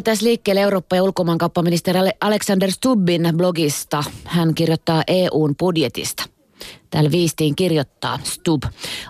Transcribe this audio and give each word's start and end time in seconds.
Lähdetään 0.00 0.28
liikkeelle 0.28 0.60
Eurooppa- 0.60 0.96
ja 0.96 1.02
ulkomaankauppaministeri 1.02 1.98
Alexander 2.20 2.70
Stubbin 2.70 3.32
blogista. 3.36 4.04
Hän 4.24 4.54
kirjoittaa 4.54 5.02
EUn 5.06 5.54
budjetista. 5.58 6.24
Täällä 6.90 7.10
viistiin 7.10 7.56
kirjoittaa 7.56 8.18
Stub. 8.24 8.62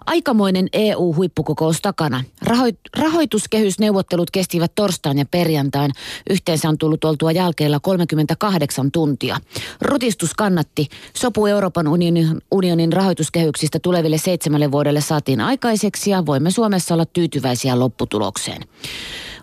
Aikamoinen 0.07 0.69
EU-huippukokous 0.73 1.81
takana. 1.81 2.25
Rahoit- 2.45 3.03
rahoituskehysneuvottelut 3.03 4.31
kestivät 4.31 4.73
torstain 4.75 5.19
ja 5.19 5.25
perjantain. 5.31 5.91
Yhteensä 6.31 6.69
on 6.69 6.79
tullut 6.79 7.05
oltua 7.05 7.33
jälkeellä 7.33 7.81
38 7.83 8.91
tuntia. 8.91 9.37
Rutistus 9.81 10.35
kannatti. 10.35 10.89
Sopu 11.17 11.47
Euroopan 11.47 11.89
unionin, 11.89 12.41
unionin 12.51 12.93
rahoituskehyksistä 12.93 13.79
tuleville 13.79 14.19
seitsemälle 14.19 14.73
vuodelle 14.73 15.01
saatiin 15.01 15.41
aikaiseksi 15.41 16.11
ja 16.11 16.27
voimme 16.27 16.51
Suomessa 16.51 16.95
olla 16.95 17.07
tyytyväisiä 17.07 17.79
lopputulokseen. 17.79 18.63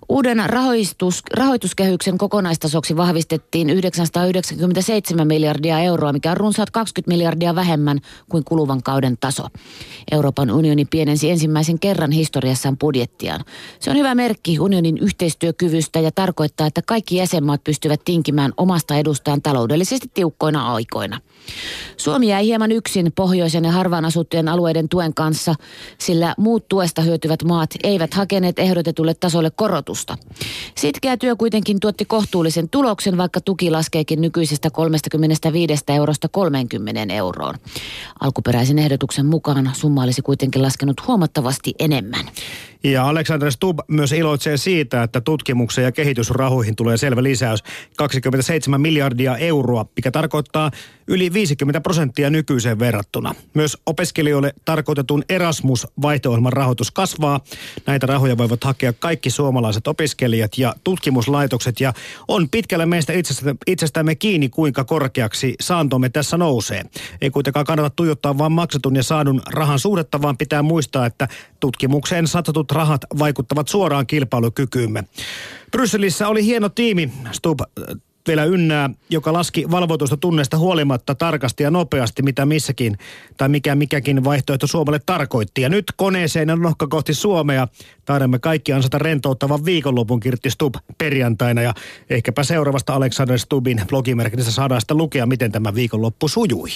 Uuden 0.09 0.43
rahoitus, 0.45 1.21
rahoituskehyksen 1.33 2.17
kokonaistasoksi 2.17 2.97
vahvistettiin 2.97 3.69
997 3.69 5.27
miljardia 5.27 5.79
euroa, 5.79 6.13
mikä 6.13 6.31
on 6.31 6.37
runsaat 6.37 6.71
20 6.71 7.11
miljardia 7.11 7.55
vähemmän 7.55 7.99
kuin 8.29 8.43
kuluvan 8.43 8.83
kauden 8.83 9.17
taso. 9.19 9.43
Euroopan 10.11 10.51
unioni 10.51 10.85
pienensi 10.85 11.29
ensimmäisen 11.29 11.79
kerran 11.79 12.11
historiassaan 12.11 12.77
budjettiaan. 12.77 13.45
Se 13.79 13.89
on 13.89 13.97
hyvä 13.97 14.15
merkki 14.15 14.59
unionin 14.59 14.97
yhteistyökyvystä 14.97 15.99
ja 15.99 16.11
tarkoittaa, 16.11 16.67
että 16.67 16.81
kaikki 16.81 17.15
jäsenmaat 17.15 17.63
pystyvät 17.63 18.01
tinkimään 18.05 18.53
omasta 18.57 18.95
edustaan 18.95 19.41
taloudellisesti 19.41 20.11
tiukkoina 20.13 20.73
aikoina. 20.73 21.21
Suomi 21.97 22.27
jäi 22.27 22.45
hieman 22.45 22.71
yksin 22.71 23.11
pohjoisen 23.15 23.65
ja 23.65 23.71
harvaan 23.71 24.05
asuttujen 24.05 24.47
alueiden 24.47 24.89
tuen 24.89 25.13
kanssa, 25.13 25.55
sillä 25.97 26.35
muut 26.37 26.67
tuesta 26.67 27.01
hyötyvät 27.01 27.43
maat 27.43 27.69
eivät 27.83 28.13
hakeneet 28.13 28.59
ehdotetulle 28.59 29.13
tasolle 29.13 29.51
korotusta. 29.55 29.96
Sitkeä 30.75 31.17
työ 31.17 31.35
kuitenkin 31.35 31.79
tuotti 31.79 32.05
kohtuullisen 32.05 32.69
tuloksen, 32.69 33.17
vaikka 33.17 33.41
tuki 33.41 33.71
laskeekin 33.71 34.21
nykyisestä 34.21 34.69
35 34.69 35.83
eurosta 35.87 36.29
30 36.29 37.13
euroon. 37.13 37.55
Alkuperäisen 38.19 38.79
ehdotuksen 38.79 39.25
mukaan 39.25 39.71
summa 39.73 40.03
olisi 40.03 40.21
kuitenkin 40.21 40.61
laskenut 40.61 41.07
huomattavasti 41.07 41.73
enemmän. 41.79 42.25
Ja 42.91 43.09
Alexander 43.09 43.51
Stubb 43.51 43.79
myös 43.87 44.11
iloitsee 44.11 44.57
siitä, 44.57 45.03
että 45.03 45.21
tutkimuksen 45.21 45.83
ja 45.83 45.91
kehitysrahoihin 45.91 46.75
tulee 46.75 46.97
selvä 46.97 47.23
lisäys 47.23 47.63
27 47.97 48.81
miljardia 48.81 49.37
euroa, 49.37 49.85
mikä 49.95 50.11
tarkoittaa 50.11 50.71
yli 51.07 51.33
50 51.33 51.81
prosenttia 51.81 52.29
nykyiseen 52.29 52.79
verrattuna. 52.79 53.35
Myös 53.53 53.77
opiskelijoille 53.85 54.53
tarkoitetun 54.65 55.23
Erasmus-vaihto 55.29 56.37
rahoitus 56.49 56.91
kasvaa. 56.91 57.39
Näitä 57.85 58.07
rahoja 58.07 58.37
voivat 58.37 58.63
hakea 58.63 58.93
kaikki 58.93 59.29
suomalaiset 59.29 59.87
opiskelijat 59.87 60.57
ja 60.57 60.75
tutkimuslaitokset 60.83 61.79
ja 61.79 61.93
on 62.27 62.49
pitkälle 62.49 62.85
meistä 62.85 63.13
itsestämme 63.67 64.15
kiinni, 64.15 64.49
kuinka 64.49 64.83
korkeaksi 64.83 65.55
saantomme 65.59 66.09
tässä 66.09 66.37
nousee. 66.37 66.83
Ei 67.21 67.29
kuitenkaan 67.29 67.65
kannata 67.65 67.89
tuijottaa 67.89 68.37
vain 68.37 68.51
maksetun 68.51 68.95
ja 68.95 69.03
saadun 69.03 69.41
rahan 69.47 69.79
suhdetta, 69.79 70.21
vaan 70.21 70.37
pitää 70.37 70.61
muistaa, 70.61 71.05
että 71.05 71.27
tutkimukseen 71.59 72.27
satsatut 72.27 72.71
rahat 72.77 73.01
vaikuttavat 73.19 73.67
suoraan 73.67 74.07
kilpailukykyymme. 74.07 75.03
Brysselissä 75.71 76.27
oli 76.27 76.45
hieno 76.45 76.69
tiimi. 76.69 77.11
Stub 77.31 77.59
vielä 78.27 78.43
ynnää, 78.43 78.89
joka 79.09 79.33
laski 79.33 79.71
valvotusta 79.71 80.17
tunneista 80.17 80.57
huolimatta 80.57 81.15
tarkasti 81.15 81.63
ja 81.63 81.71
nopeasti, 81.71 82.21
mitä 82.23 82.45
missäkin 82.45 82.97
tai 83.37 83.49
mikä 83.49 83.75
mikäkin 83.75 84.23
vaihtoehto 84.23 84.67
Suomelle 84.67 84.99
tarkoitti. 85.05 85.61
Ja 85.61 85.69
nyt 85.69 85.85
koneeseen 85.95 86.49
on 86.49 86.61
nohka 86.61 86.87
kohti 86.87 87.13
Suomea. 87.13 87.67
Taidamme 88.05 88.39
kaikki 88.39 88.73
ansata 88.73 88.97
rentouttavan 88.97 89.65
viikonlopun 89.65 90.19
Kirtti 90.19 90.49
Stub 90.49 90.75
perjantaina 90.97 91.61
ja 91.61 91.73
ehkäpä 92.09 92.43
seuraavasta 92.43 92.93
Alexander 92.93 93.39
Stubin 93.39 93.81
blogimerkistä 93.87 94.51
saadaan 94.51 94.81
sitä 94.81 94.93
lukea, 94.93 95.25
miten 95.25 95.51
tämä 95.51 95.75
viikonloppu 95.75 96.27
sujui. 96.27 96.69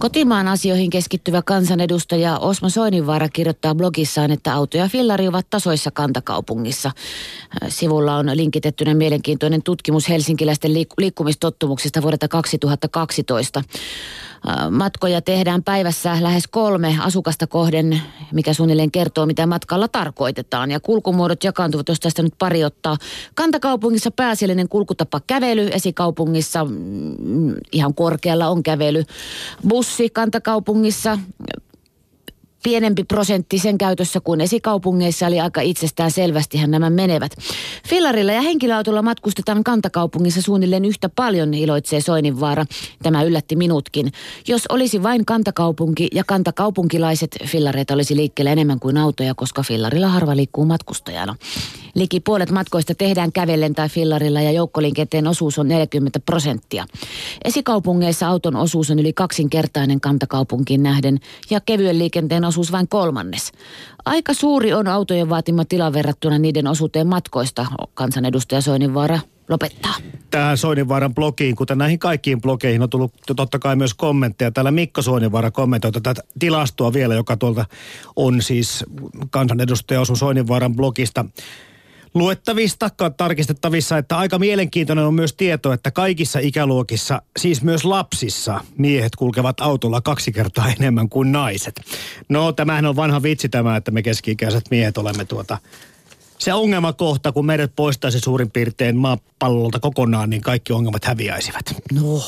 Kotimaan 0.00 0.48
asioihin 0.48 0.90
keskittyvä 0.90 1.42
kansanedustaja 1.42 2.38
Osmo 2.38 2.68
Soininvaara 2.68 3.28
kirjoittaa 3.28 3.74
blogissaan, 3.74 4.30
että 4.30 4.54
auto 4.54 4.76
ja 4.76 4.88
fillari 4.88 5.28
ovat 5.28 5.46
tasoissa 5.50 5.90
kantakaupungissa. 5.90 6.90
Sivulla 7.68 8.16
on 8.16 8.30
linkitettynä 8.34 8.94
mielenkiintoinen 8.94 9.62
tutkimus 9.62 10.08
helsinkiläisten 10.08 10.74
liikkumistottumuksista 10.98 12.02
vuodelta 12.02 12.28
2012. 12.28 13.62
Matkoja 14.70 15.22
tehdään 15.22 15.62
päivässä 15.62 16.16
lähes 16.20 16.48
kolme 16.48 16.96
asukasta 17.00 17.46
kohden, 17.46 18.02
mikä 18.32 18.52
suunnilleen 18.52 18.90
kertoo, 18.90 19.26
mitä 19.26 19.46
matkalla 19.46 19.88
tarkoitetaan. 19.88 20.70
Ja 20.70 20.80
kulkumuodot 20.80 21.44
jakaantuvat, 21.44 21.88
jos 21.88 22.00
tästä 22.00 22.22
nyt 22.22 22.34
pari 22.38 22.64
ottaa. 22.64 22.96
Kantakaupungissa 23.34 24.10
pääasiallinen 24.10 24.68
kulkutapa 24.68 25.20
kävely, 25.26 25.68
esikaupungissa 25.72 26.64
mm, 26.64 27.54
ihan 27.72 27.94
korkealla 27.94 28.48
on 28.48 28.62
kävely. 28.62 29.04
Bussi 29.68 30.10
kantakaupungissa 30.10 31.18
pienempi 32.62 33.04
prosentti 33.04 33.58
sen 33.58 33.78
käytössä 33.78 34.20
kuin 34.20 34.40
esikaupungeissa, 34.40 35.26
eli 35.26 35.40
aika 35.40 35.60
itsestään 35.60 36.10
selvästihän 36.10 36.70
nämä 36.70 36.90
menevät. 36.90 37.32
Fillarilla 37.88 38.32
ja 38.32 38.40
henkilöautolla 38.40 39.02
matkustetaan 39.02 39.64
kantakaupungissa 39.64 40.42
suunnilleen 40.42 40.84
yhtä 40.84 41.08
paljon, 41.08 41.54
iloitsee 41.54 42.00
Soininvaara. 42.00 42.66
Tämä 43.02 43.22
yllätti 43.22 43.56
minutkin. 43.56 44.12
Jos 44.48 44.66
olisi 44.68 45.02
vain 45.02 45.24
kantakaupunki 45.24 46.08
ja 46.14 46.24
kantakaupunkilaiset, 46.24 47.36
fillareita 47.46 47.94
olisi 47.94 48.16
liikkeelle 48.16 48.52
enemmän 48.52 48.80
kuin 48.80 48.96
autoja, 48.96 49.34
koska 49.34 49.62
fillarilla 49.62 50.08
harva 50.08 50.36
liikkuu 50.36 50.64
matkustajana. 50.64 51.36
Liki 51.94 52.20
puolet 52.20 52.50
matkoista 52.50 52.94
tehdään 52.94 53.32
kävellen 53.32 53.74
tai 53.74 53.88
fillarilla 53.88 54.40
ja 54.40 54.52
joukkoliikenteen 54.52 55.26
osuus 55.26 55.58
on 55.58 55.68
40 55.68 56.20
prosenttia. 56.20 56.84
Esikaupungeissa 57.44 58.28
auton 58.28 58.56
osuus 58.56 58.90
on 58.90 58.98
yli 58.98 59.12
kaksinkertainen 59.12 60.00
kantakaupunkiin 60.00 60.82
nähden 60.82 61.20
ja 61.50 61.60
kevyen 61.60 61.98
liikenteen 61.98 62.44
osuus 62.44 62.72
vain 62.72 62.88
kolmannes. 62.88 63.52
Aika 64.04 64.34
suuri 64.34 64.72
on 64.72 64.88
autojen 64.88 65.28
vaatima 65.28 65.64
tila 65.64 65.92
verrattuna 65.92 66.38
niiden 66.38 66.66
osuuteen 66.66 67.06
matkoista, 67.06 67.66
kansanedustaja 67.94 68.60
Soininvaara 68.60 69.18
lopettaa. 69.48 69.94
Tähän 70.30 70.58
Soininvaaran 70.58 71.14
blogiin, 71.14 71.56
kuten 71.56 71.78
näihin 71.78 71.98
kaikkiin 71.98 72.40
blogeihin, 72.40 72.82
on 72.82 72.90
tullut 72.90 73.12
totta 73.36 73.58
kai 73.58 73.76
myös 73.76 73.94
kommentteja. 73.94 74.50
Täällä 74.50 74.70
Mikko 74.70 75.02
Soininvaara 75.02 75.50
kommentoi 75.50 75.92
tätä 75.92 76.14
tilastoa 76.38 76.92
vielä, 76.92 77.14
joka 77.14 77.36
tuolta 77.36 77.64
on 78.16 78.42
siis 78.42 78.84
kansanedustaja 79.30 80.00
Osu 80.00 80.16
Soininvaaran 80.16 80.76
blogista 80.76 81.24
luettavista, 82.14 82.90
tarkistettavissa, 83.16 83.98
että 83.98 84.18
aika 84.18 84.38
mielenkiintoinen 84.38 85.04
on 85.04 85.14
myös 85.14 85.34
tieto, 85.34 85.72
että 85.72 85.90
kaikissa 85.90 86.38
ikäluokissa, 86.38 87.22
siis 87.38 87.62
myös 87.62 87.84
lapsissa, 87.84 88.60
miehet 88.78 89.16
kulkevat 89.16 89.60
autolla 89.60 90.00
kaksi 90.00 90.32
kertaa 90.32 90.72
enemmän 90.80 91.08
kuin 91.08 91.32
naiset. 91.32 91.80
No, 92.28 92.52
tämähän 92.52 92.86
on 92.86 92.96
vanha 92.96 93.22
vitsi 93.22 93.48
tämä, 93.48 93.76
että 93.76 93.90
me 93.90 94.02
keski-ikäiset 94.02 94.64
miehet 94.70 94.98
olemme 94.98 95.24
tuota 95.24 95.58
se 96.38 96.52
ongelmakohta, 96.52 97.32
kun 97.32 97.46
meidät 97.46 97.72
poistaisi 97.76 98.20
suurin 98.20 98.50
piirtein 98.50 98.96
maapallolta 98.96 99.80
kokonaan, 99.80 100.30
niin 100.30 100.42
kaikki 100.42 100.72
ongelmat 100.72 101.04
häviäisivät. 101.04 101.74
No. 101.92 102.22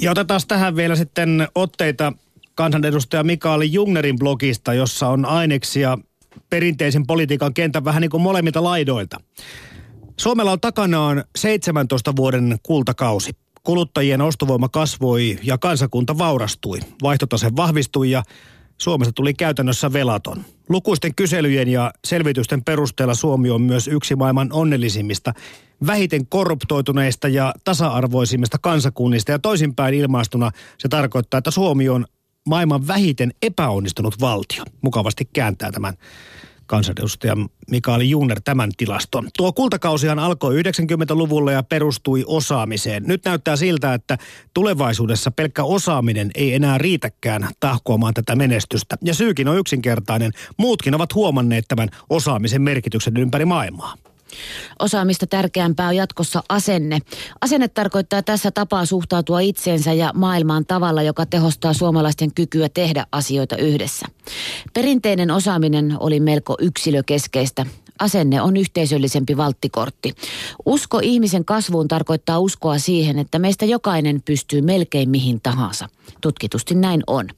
Ja 0.00 0.10
otetaan 0.10 0.40
tähän 0.48 0.76
vielä 0.76 0.96
sitten 0.96 1.48
otteita 1.54 2.12
kansanedustaja 2.54 3.24
Mikaali 3.24 3.72
Jungnerin 3.72 4.18
blogista, 4.18 4.74
jossa 4.74 5.08
on 5.08 5.24
aineksia 5.24 5.98
perinteisen 6.50 7.06
politiikan 7.06 7.54
kentän 7.54 7.84
vähän 7.84 8.00
niin 8.00 8.10
kuin 8.10 8.22
molemmilta 8.22 8.62
laidoilta. 8.62 9.20
Suomella 10.20 10.52
on 10.52 10.60
takanaan 10.60 11.24
17 11.36 12.16
vuoden 12.16 12.58
kultakausi. 12.62 13.30
Kuluttajien 13.62 14.20
ostovoima 14.20 14.68
kasvoi 14.68 15.38
ja 15.42 15.58
kansakunta 15.58 16.18
vaurastui. 16.18 16.78
Vaihtotase 17.02 17.50
vahvistui 17.56 18.10
ja 18.10 18.22
Suomesta 18.78 19.12
tuli 19.12 19.34
käytännössä 19.34 19.92
velaton. 19.92 20.44
Lukuisten 20.68 21.14
kyselyjen 21.14 21.68
ja 21.68 21.92
selvitysten 22.04 22.64
perusteella 22.64 23.14
Suomi 23.14 23.50
on 23.50 23.62
myös 23.62 23.88
yksi 23.88 24.16
maailman 24.16 24.48
onnellisimmista, 24.52 25.32
vähiten 25.86 26.26
korruptoituneista 26.26 27.28
ja 27.28 27.54
tasa-arvoisimmista 27.64 28.58
kansakunnista. 28.58 29.32
Ja 29.32 29.38
toisinpäin 29.38 29.94
ilmaistuna 29.94 30.50
se 30.78 30.88
tarkoittaa, 30.88 31.38
että 31.38 31.50
Suomi 31.50 31.88
on 31.88 32.06
maailman 32.48 32.86
vähiten 32.86 33.32
epäonnistunut 33.42 34.20
valtio. 34.20 34.64
Mukavasti 34.82 35.28
kääntää 35.32 35.72
tämän 35.72 35.94
kansanedustaja 36.66 37.36
Mikaeli 37.70 38.10
Junner 38.10 38.40
tämän 38.44 38.70
tilaston. 38.76 39.28
Tuo 39.36 39.52
kultakausihan 39.52 40.18
alkoi 40.18 40.62
90-luvulla 40.62 41.52
ja 41.52 41.62
perustui 41.62 42.24
osaamiseen. 42.26 43.02
Nyt 43.06 43.24
näyttää 43.24 43.56
siltä, 43.56 43.94
että 43.94 44.18
tulevaisuudessa 44.54 45.30
pelkkä 45.30 45.64
osaaminen 45.64 46.30
ei 46.34 46.54
enää 46.54 46.78
riitäkään 46.78 47.48
tahkoamaan 47.60 48.14
tätä 48.14 48.36
menestystä. 48.36 48.96
Ja 49.04 49.14
syykin 49.14 49.48
on 49.48 49.58
yksinkertainen. 49.58 50.32
Muutkin 50.56 50.94
ovat 50.94 51.14
huomanneet 51.14 51.64
tämän 51.68 51.88
osaamisen 52.10 52.62
merkityksen 52.62 53.16
ympäri 53.16 53.44
maailmaa. 53.44 53.94
Osaamista 54.78 55.26
tärkeämpää 55.26 55.88
on 55.88 55.96
jatkossa 55.96 56.42
asenne. 56.48 56.98
Asenne 57.40 57.68
tarkoittaa 57.68 58.22
tässä 58.22 58.50
tapaa 58.50 58.86
suhtautua 58.86 59.40
itseensä 59.40 59.92
ja 59.92 60.10
maailmaan 60.14 60.66
tavalla, 60.66 61.02
joka 61.02 61.26
tehostaa 61.26 61.72
suomalaisten 61.72 62.34
kykyä 62.34 62.68
tehdä 62.68 63.06
asioita 63.12 63.56
yhdessä. 63.56 64.06
Perinteinen 64.74 65.30
osaaminen 65.30 65.96
oli 66.00 66.20
melko 66.20 66.56
yksilökeskeistä. 66.60 67.66
Asenne 67.98 68.42
on 68.42 68.56
yhteisöllisempi 68.56 69.36
valttikortti. 69.36 70.14
Usko 70.66 71.00
ihmisen 71.02 71.44
kasvuun 71.44 71.88
tarkoittaa 71.88 72.38
uskoa 72.38 72.78
siihen, 72.78 73.18
että 73.18 73.38
meistä 73.38 73.64
jokainen 73.64 74.22
pystyy 74.24 74.62
melkein 74.62 75.10
mihin 75.10 75.40
tahansa. 75.40 75.88
Tutkitusti 76.20 76.74
näin 76.74 77.02
on. 77.06 77.28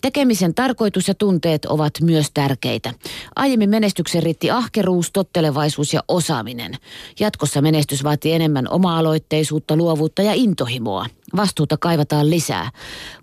Tekemisen 0.00 0.54
tarkoitus 0.54 1.08
ja 1.08 1.14
tunteet 1.14 1.64
ovat 1.64 1.92
myös 2.00 2.30
tärkeitä. 2.34 2.94
Aiemmin 3.36 3.70
menestyksen 3.70 4.22
riitti 4.22 4.50
ahkeruus, 4.50 5.10
tottelevaisuus 5.12 5.92
ja 5.94 6.00
osaaminen. 6.08 6.74
Jatkossa 7.20 7.62
menestys 7.62 8.04
vaatii 8.04 8.32
enemmän 8.32 8.68
oma-aloitteisuutta, 8.70 9.76
luovuutta 9.76 10.22
ja 10.22 10.32
intohimoa. 10.34 11.06
Vastuuta 11.36 11.76
kaivataan 11.76 12.30
lisää. 12.30 12.70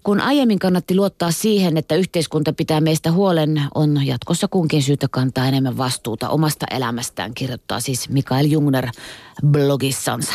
Kun 0.03 0.21
aiemmin 0.21 0.59
kannatti 0.59 0.95
luottaa 0.95 1.31
siihen, 1.31 1.77
että 1.77 1.95
yhteiskunta 1.95 2.53
pitää 2.53 2.81
meistä 2.81 3.11
huolen, 3.11 3.61
on 3.75 4.05
jatkossa 4.05 4.47
kunkin 4.47 4.83
syytä 4.83 5.07
kantaa 5.11 5.47
enemmän 5.47 5.77
vastuuta 5.77 6.29
omasta 6.29 6.65
elämästään, 6.71 7.33
kirjoittaa 7.33 7.79
siis 7.79 8.09
Mikael 8.09 8.45
Jungner 8.45 8.87
blogissansa. 9.45 10.33